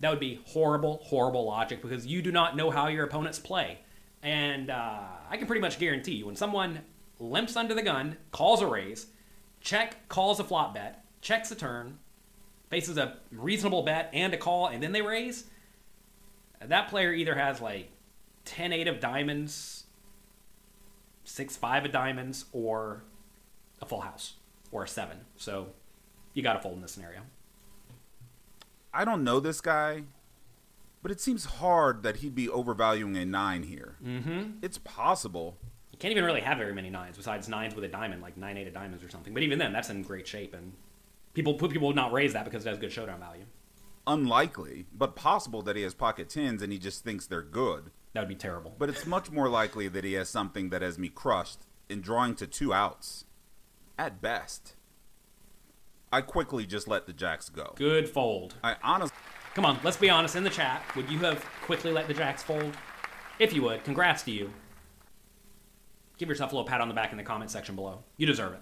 That 0.01 0.09
would 0.09 0.19
be 0.19 0.41
horrible, 0.45 0.99
horrible 1.03 1.45
logic 1.45 1.81
because 1.81 2.05
you 2.05 2.21
do 2.21 2.31
not 2.31 2.57
know 2.57 2.69
how 2.69 2.87
your 2.87 3.05
opponents 3.05 3.39
play. 3.39 3.79
And 4.23 4.69
uh, 4.69 5.03
I 5.29 5.37
can 5.37 5.47
pretty 5.47 5.61
much 5.61 5.79
guarantee 5.79 6.15
you 6.15 6.25
when 6.25 6.35
someone 6.35 6.79
limps 7.19 7.55
under 7.55 7.73
the 7.73 7.81
gun, 7.81 8.17
calls 8.31 8.61
a 8.61 8.67
raise, 8.67 9.07
check, 9.61 10.09
calls 10.09 10.39
a 10.39 10.43
flop 10.43 10.73
bet, 10.73 11.05
checks 11.21 11.51
a 11.51 11.55
turn, 11.55 11.99
faces 12.71 12.97
a 12.97 13.17
reasonable 13.31 13.83
bet 13.83 14.09
and 14.13 14.33
a 14.33 14.37
call, 14.37 14.67
and 14.67 14.81
then 14.81 14.93
they 14.93 15.01
raise, 15.03 15.43
that 16.59 16.87
player 16.89 17.13
either 17.13 17.35
has 17.35 17.61
like 17.61 17.91
10 18.45 18.73
8 18.73 18.87
of 18.87 18.99
diamonds, 18.99 19.83
6 21.25 21.57
5 21.57 21.85
of 21.85 21.91
diamonds, 21.91 22.45
or 22.53 23.03
a 23.81 23.85
full 23.85 24.01
house, 24.01 24.35
or 24.71 24.85
a 24.85 24.87
7. 24.87 25.17
So 25.35 25.67
you 26.33 26.41
got 26.41 26.53
to 26.53 26.59
fold 26.59 26.75
in 26.75 26.81
this 26.81 26.93
scenario. 26.93 27.21
I 28.93 29.05
don't 29.05 29.23
know 29.23 29.39
this 29.39 29.61
guy, 29.61 30.03
but 31.03 31.11
it 31.11 31.19
seems 31.19 31.45
hard 31.45 32.03
that 32.03 32.17
he'd 32.17 32.35
be 32.35 32.47
overvaluing 32.47 33.17
a 33.17 33.25
9 33.25 33.63
here. 33.63 33.97
Mm-hmm. 34.03 34.59
It's 34.61 34.77
possible. 34.77 35.57
You 35.91 35.99
can't 35.99 36.11
even 36.13 36.23
really 36.23 36.41
have 36.41 36.57
very 36.57 36.73
many 36.73 36.89
nines 36.89 37.17
besides 37.17 37.49
nines 37.49 37.75
with 37.75 37.83
a 37.83 37.89
diamond, 37.89 38.21
like 38.21 38.37
9 38.37 38.57
8 38.57 38.67
of 38.67 38.73
diamonds 38.73 39.03
or 39.03 39.09
something. 39.09 39.33
But 39.33 39.43
even 39.43 39.59
then, 39.59 39.73
that's 39.73 39.89
in 39.89 40.03
great 40.03 40.25
shape, 40.25 40.53
and 40.53 40.71
people 41.33 41.53
people 41.55 41.87
would 41.87 41.95
not 41.95 42.11
raise 42.11 42.33
that 42.33 42.45
because 42.45 42.65
it 42.65 42.69
has 42.69 42.77
good 42.77 42.91
showdown 42.91 43.19
value. 43.19 43.45
Unlikely, 44.07 44.85
but 44.93 45.15
possible 45.15 45.61
that 45.61 45.75
he 45.75 45.83
has 45.83 45.93
pocket 45.93 46.27
10s 46.27 46.61
and 46.61 46.71
he 46.71 46.79
just 46.79 47.03
thinks 47.03 47.27
they're 47.27 47.41
good. 47.41 47.91
That 48.13 48.21
would 48.21 48.29
be 48.29 48.35
terrible. 48.35 48.75
But 48.77 48.89
it's 48.89 49.05
much 49.05 49.31
more 49.31 49.47
likely 49.47 49.87
that 49.87 50.03
he 50.03 50.13
has 50.13 50.27
something 50.27 50.69
that 50.69 50.81
has 50.81 50.97
me 50.97 51.07
crushed 51.07 51.59
in 51.87 52.01
drawing 52.01 52.35
to 52.35 52.47
two 52.47 52.73
outs. 52.73 53.25
At 53.97 54.21
best. 54.21 54.73
I 56.11 56.21
quickly 56.21 56.65
just 56.65 56.87
let 56.87 57.05
the 57.05 57.13
jacks 57.13 57.49
go. 57.49 57.73
Good 57.75 58.09
fold. 58.09 58.55
I 58.63 58.75
honestly. 58.83 59.15
Come 59.53 59.65
on, 59.65 59.77
let's 59.83 59.97
be 59.97 60.09
honest. 60.09 60.35
In 60.35 60.43
the 60.43 60.49
chat, 60.49 60.83
would 60.95 61.09
you 61.09 61.19
have 61.19 61.45
quickly 61.61 61.91
let 61.91 62.07
the 62.07 62.13
jacks 62.13 62.41
fold? 62.41 62.75
If 63.39 63.53
you 63.53 63.61
would, 63.63 63.83
congrats 63.83 64.23
to 64.23 64.31
you. 64.31 64.51
Give 66.17 66.29
yourself 66.29 66.51
a 66.51 66.55
little 66.55 66.67
pat 66.67 66.81
on 66.81 66.87
the 66.87 66.93
back 66.93 67.11
in 67.11 67.17
the 67.17 67.23
comment 67.23 67.51
section 67.51 67.75
below. 67.75 68.03
You 68.17 68.27
deserve 68.27 68.53
it. 68.53 68.61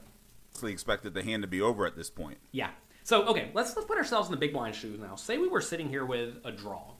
Expected 0.64 1.14
the 1.14 1.24
hand 1.24 1.44
to 1.44 1.48
be 1.48 1.62
over 1.62 1.86
at 1.86 1.96
this 1.96 2.10
point. 2.10 2.38
Yeah. 2.52 2.70
So 3.04 3.24
okay, 3.24 3.50
let's 3.54 3.76
let's 3.76 3.88
put 3.88 3.98
ourselves 3.98 4.28
in 4.28 4.32
the 4.32 4.40
big 4.40 4.54
blind 4.54 4.76
shoes 4.76 5.00
now. 5.00 5.16
Say 5.16 5.38
we 5.38 5.48
were 5.48 5.62
sitting 5.62 5.90
here 5.90 6.06
with 6.06 6.36
a 6.44 6.52
draw. 6.52 6.94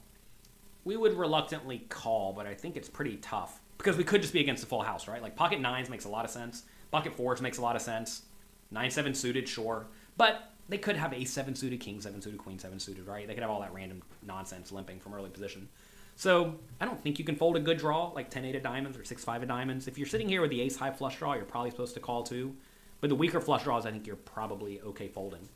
We 0.84 0.96
would 0.96 1.14
reluctantly 1.14 1.80
call, 1.88 2.32
but 2.32 2.46
I 2.46 2.54
think 2.54 2.76
it's 2.76 2.88
pretty 2.88 3.16
tough 3.18 3.60
because 3.78 3.96
we 3.96 4.04
could 4.04 4.22
just 4.22 4.32
be 4.32 4.40
against 4.40 4.62
the 4.62 4.68
full 4.68 4.82
house, 4.82 5.06
right? 5.06 5.22
Like 5.22 5.36
pocket 5.36 5.60
nines 5.60 5.90
makes 5.90 6.04
a 6.04 6.08
lot 6.08 6.24
of 6.24 6.30
sense. 6.30 6.64
Pocket 6.90 7.14
fours 7.14 7.40
makes 7.40 7.58
a 7.58 7.62
lot 7.62 7.76
of 7.76 7.82
sense. 7.82 8.22
Nine 8.70 8.90
seven 8.90 9.14
suited, 9.14 9.48
sure, 9.48 9.86
but 10.16 10.52
they 10.68 10.78
could 10.78 10.96
have 10.96 11.12
ace 11.12 11.30
seven 11.30 11.54
suited, 11.54 11.80
king 11.80 12.00
seven 12.00 12.22
suited, 12.22 12.38
queen 12.38 12.58
seven 12.58 12.78
suited, 12.78 13.06
right? 13.06 13.26
They 13.26 13.34
could 13.34 13.42
have 13.42 13.50
all 13.50 13.60
that 13.60 13.74
random 13.74 14.02
nonsense 14.22 14.72
limping 14.72 15.00
from 15.00 15.14
early 15.14 15.30
position. 15.30 15.68
So 16.16 16.56
I 16.80 16.84
don't 16.84 17.00
think 17.02 17.18
you 17.18 17.24
can 17.24 17.36
fold 17.36 17.56
a 17.56 17.60
good 17.60 17.78
draw 17.78 18.08
like 18.08 18.30
10 18.30 18.44
8 18.44 18.56
of 18.56 18.62
diamonds 18.62 18.98
or 18.98 19.04
6 19.04 19.24
5 19.24 19.42
of 19.42 19.48
diamonds. 19.48 19.88
If 19.88 19.96
you're 19.96 20.06
sitting 20.06 20.28
here 20.28 20.40
with 20.40 20.50
the 20.50 20.60
ace 20.60 20.76
high 20.76 20.90
flush 20.90 21.18
draw, 21.18 21.34
you're 21.34 21.44
probably 21.44 21.70
supposed 21.70 21.94
to 21.94 22.00
call 22.00 22.22
too. 22.22 22.54
But 23.00 23.08
the 23.08 23.16
weaker 23.16 23.40
flush 23.40 23.64
draws, 23.64 23.86
I 23.86 23.90
think 23.90 24.06
you're 24.06 24.16
probably 24.16 24.80
okay 24.80 25.08
folding. 25.08 25.48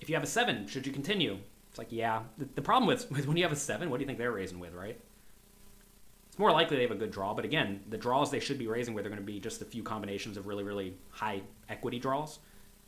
If 0.00 0.08
you 0.08 0.14
have 0.14 0.24
a 0.24 0.28
7, 0.28 0.66
should 0.66 0.86
you 0.86 0.92
continue? 0.92 1.38
It's 1.68 1.78
like, 1.78 1.90
yeah. 1.90 2.22
The, 2.38 2.46
the 2.54 2.62
problem 2.62 2.86
with, 2.86 3.10
with 3.10 3.26
when 3.26 3.36
you 3.36 3.42
have 3.42 3.52
a 3.52 3.56
7, 3.56 3.90
what 3.90 3.98
do 3.98 4.02
you 4.02 4.06
think 4.06 4.18
they're 4.18 4.32
raising 4.32 4.60
with, 4.60 4.72
right? 4.72 4.98
It's 6.28 6.38
more 6.38 6.50
likely 6.50 6.76
they 6.76 6.82
have 6.82 6.90
a 6.90 6.96
good 6.96 7.12
draw, 7.12 7.32
but 7.32 7.44
again, 7.44 7.80
the 7.88 7.96
draws 7.96 8.30
they 8.30 8.40
should 8.40 8.58
be 8.58 8.66
raising 8.66 8.92
with 8.92 9.06
are 9.06 9.08
going 9.08 9.20
to 9.20 9.24
be 9.24 9.38
just 9.38 9.62
a 9.62 9.64
few 9.64 9.84
combinations 9.84 10.36
of 10.36 10.46
really, 10.46 10.64
really 10.64 10.96
high 11.10 11.42
equity 11.68 12.00
draws. 12.00 12.40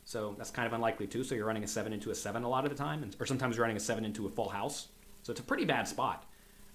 So 0.03 0.35
that's 0.37 0.51
kind 0.51 0.67
of 0.67 0.73
unlikely 0.73 1.07
too. 1.07 1.23
So 1.23 1.35
you're 1.35 1.45
running 1.45 1.63
a 1.63 1.67
7 1.67 1.93
into 1.93 2.11
a 2.11 2.15
7 2.15 2.43
a 2.43 2.49
lot 2.49 2.65
of 2.65 2.69
the 2.69 2.75
time, 2.75 3.03
and, 3.03 3.15
or 3.19 3.25
sometimes 3.25 3.55
you're 3.55 3.63
running 3.63 3.77
a 3.77 3.81
7 3.81 4.03
into 4.03 4.27
a 4.27 4.29
full 4.29 4.49
house 4.49 4.87
So 5.23 5.31
it's 5.31 5.39
a 5.39 5.43
pretty 5.43 5.65
bad 5.65 5.87
spot. 5.87 6.25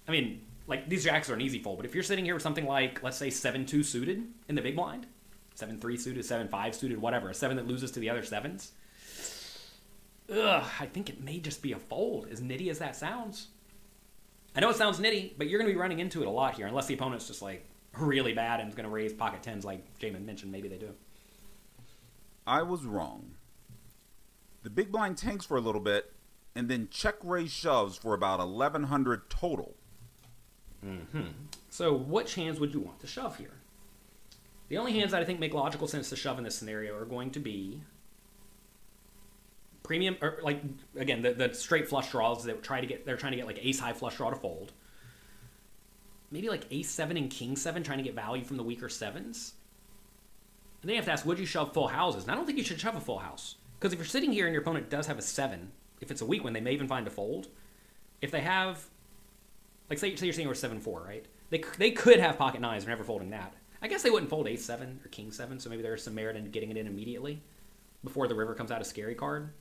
I 0.07 0.11
mean, 0.11 0.41
like 0.67 0.89
these 0.89 1.03
jacks 1.03 1.29
are 1.29 1.33
an 1.33 1.41
easy 1.41 1.59
fold, 1.59 1.77
but 1.77 1.85
if 1.85 1.93
you're 1.93 2.03
sitting 2.03 2.25
here 2.25 2.33
with 2.33 2.43
something 2.43 2.65
like, 2.65 3.03
let's 3.03 3.17
say, 3.17 3.29
seven 3.29 3.65
two 3.65 3.83
suited 3.83 4.23
in 4.47 4.55
the 4.55 4.61
big 4.61 4.75
blind, 4.75 5.07
seven 5.55 5.79
three 5.79 5.97
suited, 5.97 6.25
seven 6.25 6.47
five 6.47 6.75
suited, 6.75 6.99
whatever, 6.99 7.29
a 7.29 7.33
seven 7.33 7.57
that 7.57 7.67
loses 7.67 7.91
to 7.91 7.99
the 7.99 8.09
other 8.09 8.23
sevens. 8.23 8.71
Ugh, 10.31 10.63
I 10.79 10.85
think 10.85 11.09
it 11.09 11.21
may 11.21 11.39
just 11.39 11.61
be 11.61 11.73
a 11.73 11.79
fold, 11.79 12.27
as 12.31 12.41
nitty 12.41 12.69
as 12.69 12.79
that 12.79 12.95
sounds. 12.95 13.47
I 14.55 14.59
know 14.59 14.69
it 14.69 14.75
sounds 14.75 14.99
nitty, 14.99 15.33
but 15.37 15.47
you're 15.47 15.59
going 15.59 15.69
to 15.69 15.73
be 15.73 15.79
running 15.79 15.99
into 15.99 16.21
it 16.21 16.27
a 16.27 16.31
lot 16.31 16.55
here, 16.55 16.67
unless 16.67 16.85
the 16.85 16.93
opponent's 16.93 17.27
just 17.27 17.41
like 17.41 17.65
really 17.97 18.33
bad 18.33 18.59
and 18.59 18.69
is 18.69 18.75
going 18.75 18.87
to 18.87 18.93
raise 18.93 19.13
pocket 19.13 19.43
tens, 19.43 19.65
like 19.65 19.97
Jaman 19.99 20.25
mentioned. 20.25 20.51
Maybe 20.51 20.67
they 20.67 20.77
do. 20.77 20.91
I 22.45 22.61
was 22.61 22.85
wrong. 22.85 23.35
The 24.63 24.69
big 24.69 24.91
blind 24.91 25.17
tanks 25.17 25.45
for 25.45 25.57
a 25.57 25.61
little 25.61 25.81
bit, 25.81 26.13
and 26.55 26.69
then 26.69 26.87
check 26.89 27.15
raise 27.23 27.51
shoves 27.51 27.97
for 27.97 28.13
about 28.13 28.39
1100 28.39 29.29
total. 29.29 29.75
Mm-hmm. 30.85 31.27
So, 31.69 31.93
which 31.93 32.35
hands 32.35 32.59
would 32.59 32.73
you 32.73 32.79
want 32.79 32.99
to 32.99 33.07
shove 33.07 33.37
here? 33.37 33.55
The 34.73 34.79
only 34.79 34.93
hands 34.93 35.11
that 35.11 35.21
I 35.21 35.25
think 35.25 35.39
make 35.39 35.53
logical 35.53 35.87
sense 35.87 36.09
to 36.09 36.15
shove 36.15 36.39
in 36.39 36.43
this 36.43 36.55
scenario 36.55 36.95
are 36.97 37.05
going 37.05 37.29
to 37.33 37.39
be 37.39 37.83
premium, 39.83 40.17
or 40.19 40.39
like 40.41 40.63
again 40.97 41.21
the, 41.21 41.31
the 41.31 41.53
straight 41.53 41.87
flush 41.87 42.09
draws 42.09 42.43
that 42.45 42.63
try 42.63 42.81
to 42.81 42.87
get 42.87 43.05
they're 43.05 43.15
trying 43.15 43.33
to 43.33 43.37
get 43.37 43.45
like 43.45 43.63
ace 43.63 43.79
high 43.79 43.93
flush 43.93 44.17
draw 44.17 44.31
to 44.31 44.35
fold. 44.35 44.71
Maybe 46.31 46.49
like 46.49 46.65
ace 46.71 46.89
seven 46.89 47.17
and 47.17 47.29
king 47.29 47.55
seven 47.55 47.83
trying 47.83 47.99
to 47.99 48.03
get 48.03 48.15
value 48.15 48.43
from 48.43 48.57
the 48.57 48.63
weaker 48.63 48.89
sevens. 48.89 49.53
And 50.81 50.89
then 50.89 50.95
you 50.95 50.97
have 50.97 51.05
to 51.05 51.11
ask, 51.11 51.23
would 51.23 51.37
you 51.37 51.45
shove 51.45 51.71
full 51.71 51.89
houses? 51.89 52.23
And 52.23 52.31
I 52.31 52.35
don't 52.35 52.47
think 52.47 52.57
you 52.57 52.63
should 52.63 52.79
shove 52.79 52.95
a 52.95 52.99
full 52.99 53.19
house 53.19 53.57
because 53.79 53.93
if 53.93 53.99
you're 53.99 54.07
sitting 54.07 54.31
here 54.31 54.47
and 54.47 54.53
your 54.55 54.63
opponent 54.63 54.89
does 54.89 55.05
have 55.05 55.19
a 55.19 55.21
seven, 55.21 55.71
if 56.01 56.09
it's 56.09 56.21
a 56.21 56.25
weak 56.25 56.43
one, 56.43 56.53
they 56.53 56.61
may 56.61 56.73
even 56.73 56.87
find 56.87 57.05
a 57.05 57.11
fold. 57.11 57.47
If 58.23 58.31
they 58.31 58.41
have 58.41 58.83
like 59.91 59.99
say, 59.99 60.15
say 60.15 60.25
you're 60.25 60.33
saying 60.33 60.47
we're 60.47 60.55
seven 60.55 60.79
four, 60.79 61.03
right? 61.03 61.27
They 61.51 61.63
they 61.77 61.91
could 61.91 62.19
have 62.19 62.39
pocket 62.39 62.59
nines. 62.59 62.85
We're 62.85 62.89
never 62.89 63.03
folding 63.03 63.29
that. 63.29 63.53
I 63.83 63.87
guess 63.87 64.01
they 64.01 64.09
wouldn't 64.09 64.29
fold 64.29 64.47
ace 64.47 64.63
seven 64.63 65.01
or 65.03 65.09
king 65.09 65.31
seven, 65.33 65.59
so 65.59 65.69
maybe 65.69 65.83
there's 65.83 66.01
some 66.01 66.15
merit 66.15 66.37
in 66.37 66.49
getting 66.51 66.71
it 66.71 66.77
in 66.77 66.87
immediately 66.87 67.41
before 68.01 68.29
the 68.29 68.35
river 68.35 68.55
comes 68.55 68.71
out 68.71 68.81
a 68.81 68.85
scary 68.85 69.13
card. 69.13 69.51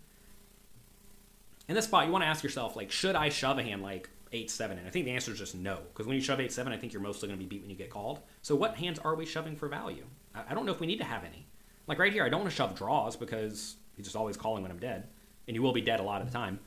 In 1.68 1.74
this 1.74 1.86
spot, 1.86 2.06
you 2.06 2.12
want 2.12 2.22
to 2.22 2.28
ask 2.28 2.44
yourself 2.44 2.76
like, 2.76 2.92
should 2.92 3.16
I 3.16 3.28
shove 3.30 3.58
a 3.58 3.64
hand 3.64 3.82
like 3.82 4.08
eight 4.30 4.48
seven? 4.48 4.78
And 4.78 4.86
I 4.86 4.90
think 4.90 5.06
the 5.06 5.10
answer 5.10 5.32
is 5.32 5.38
just 5.38 5.56
no, 5.56 5.80
because 5.92 6.06
when 6.06 6.14
you 6.14 6.22
shove 6.22 6.38
eight 6.38 6.52
seven, 6.52 6.72
I 6.72 6.76
think 6.76 6.92
you're 6.92 7.02
mostly 7.02 7.28
going 7.28 7.38
to 7.38 7.44
be 7.44 7.48
beat 7.48 7.62
when 7.62 7.70
you 7.70 7.76
get 7.76 7.90
called. 7.90 8.20
So 8.42 8.54
what 8.54 8.76
hands 8.76 9.00
are 9.00 9.16
we 9.16 9.26
shoving 9.26 9.56
for 9.56 9.66
value? 9.66 10.06
I, 10.36 10.44
I 10.50 10.54
don't 10.54 10.66
know 10.66 10.72
if 10.72 10.78
we 10.78 10.86
need 10.86 10.98
to 10.98 11.04
have 11.04 11.24
any. 11.24 11.48
Like 11.88 11.98
right 11.98 12.12
here, 12.12 12.24
I 12.24 12.28
don't 12.28 12.40
want 12.40 12.50
to 12.50 12.56
shove 12.56 12.76
draws 12.76 13.16
because 13.16 13.74
he's 13.96 14.06
just 14.06 14.16
always 14.16 14.36
calling 14.36 14.62
when 14.62 14.70
I'm 14.70 14.78
dead, 14.78 15.08
and 15.48 15.56
you 15.56 15.62
will 15.62 15.72
be 15.72 15.80
dead 15.80 15.98
a 15.98 16.04
lot 16.04 16.20
of 16.20 16.30
the 16.30 16.32
time 16.32 16.60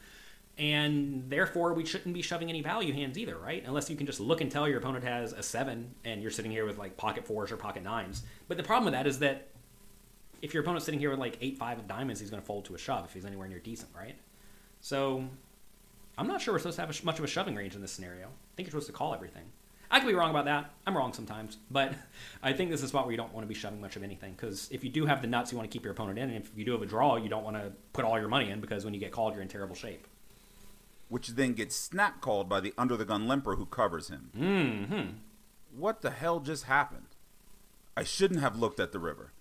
and 0.57 1.29
therefore 1.29 1.73
we 1.73 1.85
shouldn't 1.85 2.13
be 2.13 2.21
shoving 2.21 2.49
any 2.49 2.61
value 2.61 2.93
hands 2.93 3.17
either, 3.17 3.37
right? 3.37 3.63
Unless 3.65 3.89
you 3.89 3.95
can 3.95 4.05
just 4.05 4.19
look 4.19 4.41
and 4.41 4.49
tell 4.49 4.67
your 4.67 4.77
opponent 4.79 5.03
has 5.03 5.33
a 5.33 5.43
seven 5.43 5.93
and 6.05 6.21
you're 6.21 6.31
sitting 6.31 6.51
here 6.51 6.65
with 6.65 6.77
like 6.77 6.95
pocket 6.95 7.25
fours 7.25 7.51
or 7.51 7.57
pocket 7.57 7.83
nines. 7.83 8.23
But 8.47 8.57
the 8.57 8.63
problem 8.63 8.85
with 8.85 8.93
that 8.93 9.05
is 9.07 9.19
that 9.19 9.49
if 10.41 10.53
your 10.53 10.63
opponent's 10.63 10.85
sitting 10.85 10.99
here 10.99 11.09
with 11.09 11.19
like 11.19 11.37
eight 11.41 11.57
five 11.57 11.77
of 11.77 11.87
diamonds, 11.87 12.21
he's 12.21 12.29
going 12.29 12.41
to 12.41 12.45
fold 12.45 12.65
to 12.65 12.75
a 12.75 12.77
shove 12.77 13.05
if 13.05 13.13
he's 13.13 13.25
anywhere 13.25 13.47
near 13.47 13.59
decent, 13.59 13.89
right? 13.95 14.15
So 14.79 15.25
I'm 16.17 16.27
not 16.27 16.41
sure 16.41 16.53
we're 16.53 16.59
supposed 16.59 16.77
to 16.77 16.85
have 16.85 17.03
much 17.03 17.19
of 17.19 17.25
a 17.25 17.27
shoving 17.27 17.55
range 17.55 17.75
in 17.75 17.81
this 17.81 17.91
scenario. 17.91 18.27
I 18.27 18.55
think 18.55 18.67
you're 18.67 18.71
supposed 18.71 18.87
to 18.87 18.93
call 18.93 19.13
everything. 19.13 19.43
I 19.91 19.99
could 19.99 20.07
be 20.07 20.13
wrong 20.13 20.29
about 20.29 20.45
that. 20.45 20.71
I'm 20.87 20.95
wrong 20.95 21.13
sometimes, 21.13 21.57
but 21.69 21.93
I 22.43 22.53
think 22.53 22.71
this 22.71 22.79
is 22.79 22.85
a 22.85 22.87
spot 22.89 23.05
where 23.05 23.11
you 23.11 23.17
don't 23.17 23.33
want 23.33 23.43
to 23.43 23.47
be 23.47 23.53
shoving 23.53 23.81
much 23.81 23.95
of 23.95 24.03
anything 24.03 24.33
because 24.33 24.69
if 24.71 24.83
you 24.83 24.89
do 24.89 25.05
have 25.05 25.21
the 25.21 25.27
nuts, 25.27 25.51
you 25.51 25.57
want 25.57 25.69
to 25.69 25.73
keep 25.73 25.83
your 25.83 25.91
opponent 25.91 26.17
in, 26.17 26.29
and 26.29 26.43
if 26.43 26.51
you 26.55 26.63
do 26.63 26.71
have 26.71 26.81
a 26.81 26.85
draw, 26.85 27.17
you 27.17 27.29
don't 27.29 27.43
want 27.43 27.57
to 27.57 27.71
put 27.93 28.05
all 28.05 28.17
your 28.19 28.29
money 28.29 28.49
in 28.49 28.61
because 28.61 28.85
when 28.85 28.93
you 28.93 28.99
get 28.99 29.11
called, 29.11 29.33
you're 29.33 29.41
in 29.41 29.47
terrible 29.47 29.75
shape. 29.75 30.07
Which 31.09 31.29
then 31.29 31.53
gets 31.53 31.75
snap 31.75 32.21
called 32.21 32.49
by 32.49 32.59
the 32.59 32.73
under 32.77 32.97
the 32.97 33.05
gun 33.05 33.27
limper 33.27 33.55
who 33.55 33.65
covers 33.65 34.09
him. 34.09 34.31
Mm-hmm. 34.37 35.09
What 35.77 36.01
the 36.01 36.11
hell 36.11 36.39
just 36.39 36.65
happened? 36.65 37.07
I 37.97 38.03
shouldn't 38.03 38.41
have 38.41 38.57
looked 38.57 38.79
at 38.79 38.91
the 38.91 38.99
river. 38.99 39.31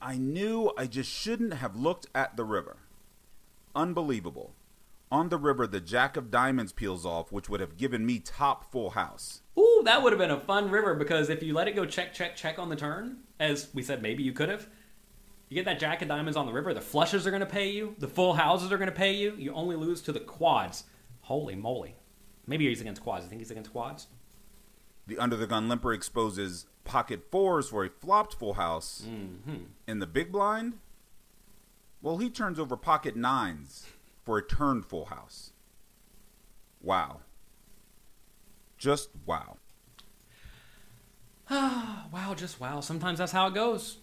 I 0.00 0.16
knew 0.16 0.72
I 0.76 0.86
just 0.86 1.10
shouldn't 1.10 1.54
have 1.54 1.76
looked 1.76 2.06
at 2.14 2.36
the 2.36 2.44
river. 2.44 2.78
Unbelievable. 3.74 4.54
On 5.12 5.28
the 5.28 5.38
river, 5.38 5.66
the 5.66 5.80
Jack 5.80 6.16
of 6.16 6.30
Diamonds 6.30 6.72
peels 6.72 7.04
off, 7.04 7.30
which 7.30 7.48
would 7.48 7.60
have 7.60 7.76
given 7.76 8.06
me 8.06 8.18
top 8.18 8.72
full 8.72 8.90
house. 8.90 9.42
Ooh, 9.58 9.82
that 9.84 10.02
would 10.02 10.12
have 10.12 10.18
been 10.18 10.30
a 10.30 10.40
fun 10.40 10.70
river 10.70 10.94
because 10.94 11.28
if 11.28 11.42
you 11.42 11.52
let 11.52 11.68
it 11.68 11.76
go 11.76 11.84
check, 11.84 12.14
check, 12.14 12.34
check 12.34 12.58
on 12.58 12.70
the 12.70 12.76
turn, 12.76 13.18
as 13.38 13.68
we 13.74 13.82
said, 13.82 14.02
maybe 14.02 14.22
you 14.22 14.32
could 14.32 14.48
have. 14.48 14.68
You 15.50 15.56
get 15.56 15.66
that 15.66 15.78
jack 15.78 16.00
of 16.00 16.08
diamonds 16.08 16.36
on 16.36 16.46
the 16.46 16.52
river, 16.52 16.72
the 16.72 16.80
flushes 16.80 17.26
are 17.26 17.30
going 17.30 17.40
to 17.40 17.46
pay 17.46 17.68
you, 17.68 17.94
the 17.98 18.08
full 18.08 18.32
houses 18.32 18.72
are 18.72 18.78
going 18.78 18.88
to 18.88 18.96
pay 18.96 19.12
you. 19.12 19.34
You 19.36 19.52
only 19.52 19.76
lose 19.76 20.00
to 20.02 20.12
the 20.12 20.20
quads. 20.20 20.84
Holy 21.32 21.56
moly. 21.56 21.94
Maybe 22.46 22.68
he's 22.68 22.82
against 22.82 23.02
quads. 23.02 23.24
I 23.24 23.28
think 23.30 23.40
he's 23.40 23.50
against 23.50 23.72
quads. 23.72 24.06
The 25.06 25.16
under 25.16 25.34
the 25.34 25.46
gun 25.46 25.66
limper 25.66 25.94
exposes 25.94 26.66
pocket 26.84 27.30
fours 27.30 27.70
for 27.70 27.86
a 27.86 27.88
flopped 27.88 28.34
full 28.34 28.52
house. 28.52 29.06
Mm-hmm. 29.08 29.64
In 29.88 29.98
the 29.98 30.06
big 30.06 30.30
blind, 30.30 30.74
well, 32.02 32.18
he 32.18 32.28
turns 32.28 32.58
over 32.58 32.76
pocket 32.76 33.16
nines 33.16 33.86
for 34.22 34.36
a 34.36 34.46
turned 34.46 34.84
full 34.84 35.06
house. 35.06 35.52
Wow. 36.82 37.20
Just 38.76 39.08
wow. 39.24 39.56
wow, 41.50 42.34
just 42.36 42.60
wow. 42.60 42.80
Sometimes 42.80 43.18
that's 43.18 43.32
how 43.32 43.46
it 43.46 43.54
goes. 43.54 44.00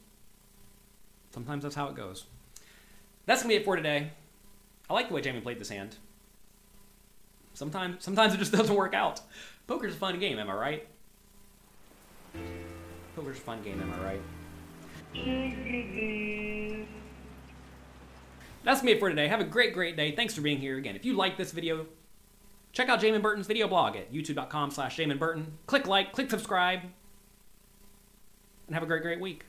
Sometimes 1.30 1.62
that's 1.62 1.76
how 1.76 1.90
it 1.90 1.96
goes. 1.96 2.26
That's 3.28 3.44
gonna 3.44 3.54
be 3.54 3.58
it 3.58 3.66
for 3.66 3.76
today. 3.76 4.14
I 4.90 4.96
like 4.96 5.10
the 5.10 5.14
way 5.14 5.22
Jamie 5.22 5.42
played 5.42 5.60
this 5.60 5.70
hand. 5.70 5.96
Sometimes, 7.60 8.02
sometimes 8.02 8.34
it 8.34 8.38
just 8.38 8.52
doesn't 8.58 8.74
work 8.74 8.94
out. 8.94 9.20
Poker's 9.68 9.94
a 9.94 9.98
fun 9.98 10.18
game, 10.18 10.40
am 10.40 10.50
I 10.50 10.54
right? 10.54 10.88
Poker's 13.18 13.38
a 13.38 13.42
fun 13.42 13.62
game, 13.62 13.82
am 13.82 13.92
I 14.00 14.04
right? 14.06 14.22
That's 18.64 18.82
it 18.82 18.98
for 18.98 19.10
today. 19.10 19.28
Have 19.28 19.42
a 19.42 19.44
great, 19.44 19.74
great 19.74 19.98
day. 19.98 20.14
Thanks 20.14 20.34
for 20.34 20.40
being 20.40 20.60
here 20.60 20.78
again. 20.78 20.96
If 20.96 21.04
you 21.04 21.16
like 21.16 21.36
this 21.36 21.52
video, 21.52 21.86
check 22.72 22.88
out 22.88 23.02
Jaman 23.02 23.22
Burton's 23.22 23.48
video 23.48 23.68
blog 23.68 23.98
at 23.98 24.14
youtube.com 24.14 24.72
slash 24.72 24.96
Burton. 25.20 25.58
Click 25.68 25.86
like, 25.86 26.14
click 26.14 26.30
subscribe, 26.30 26.80
and 28.68 28.74
have 28.74 28.84
a 28.84 28.86
great, 28.86 29.02
great 29.02 29.20
week. 29.20 29.44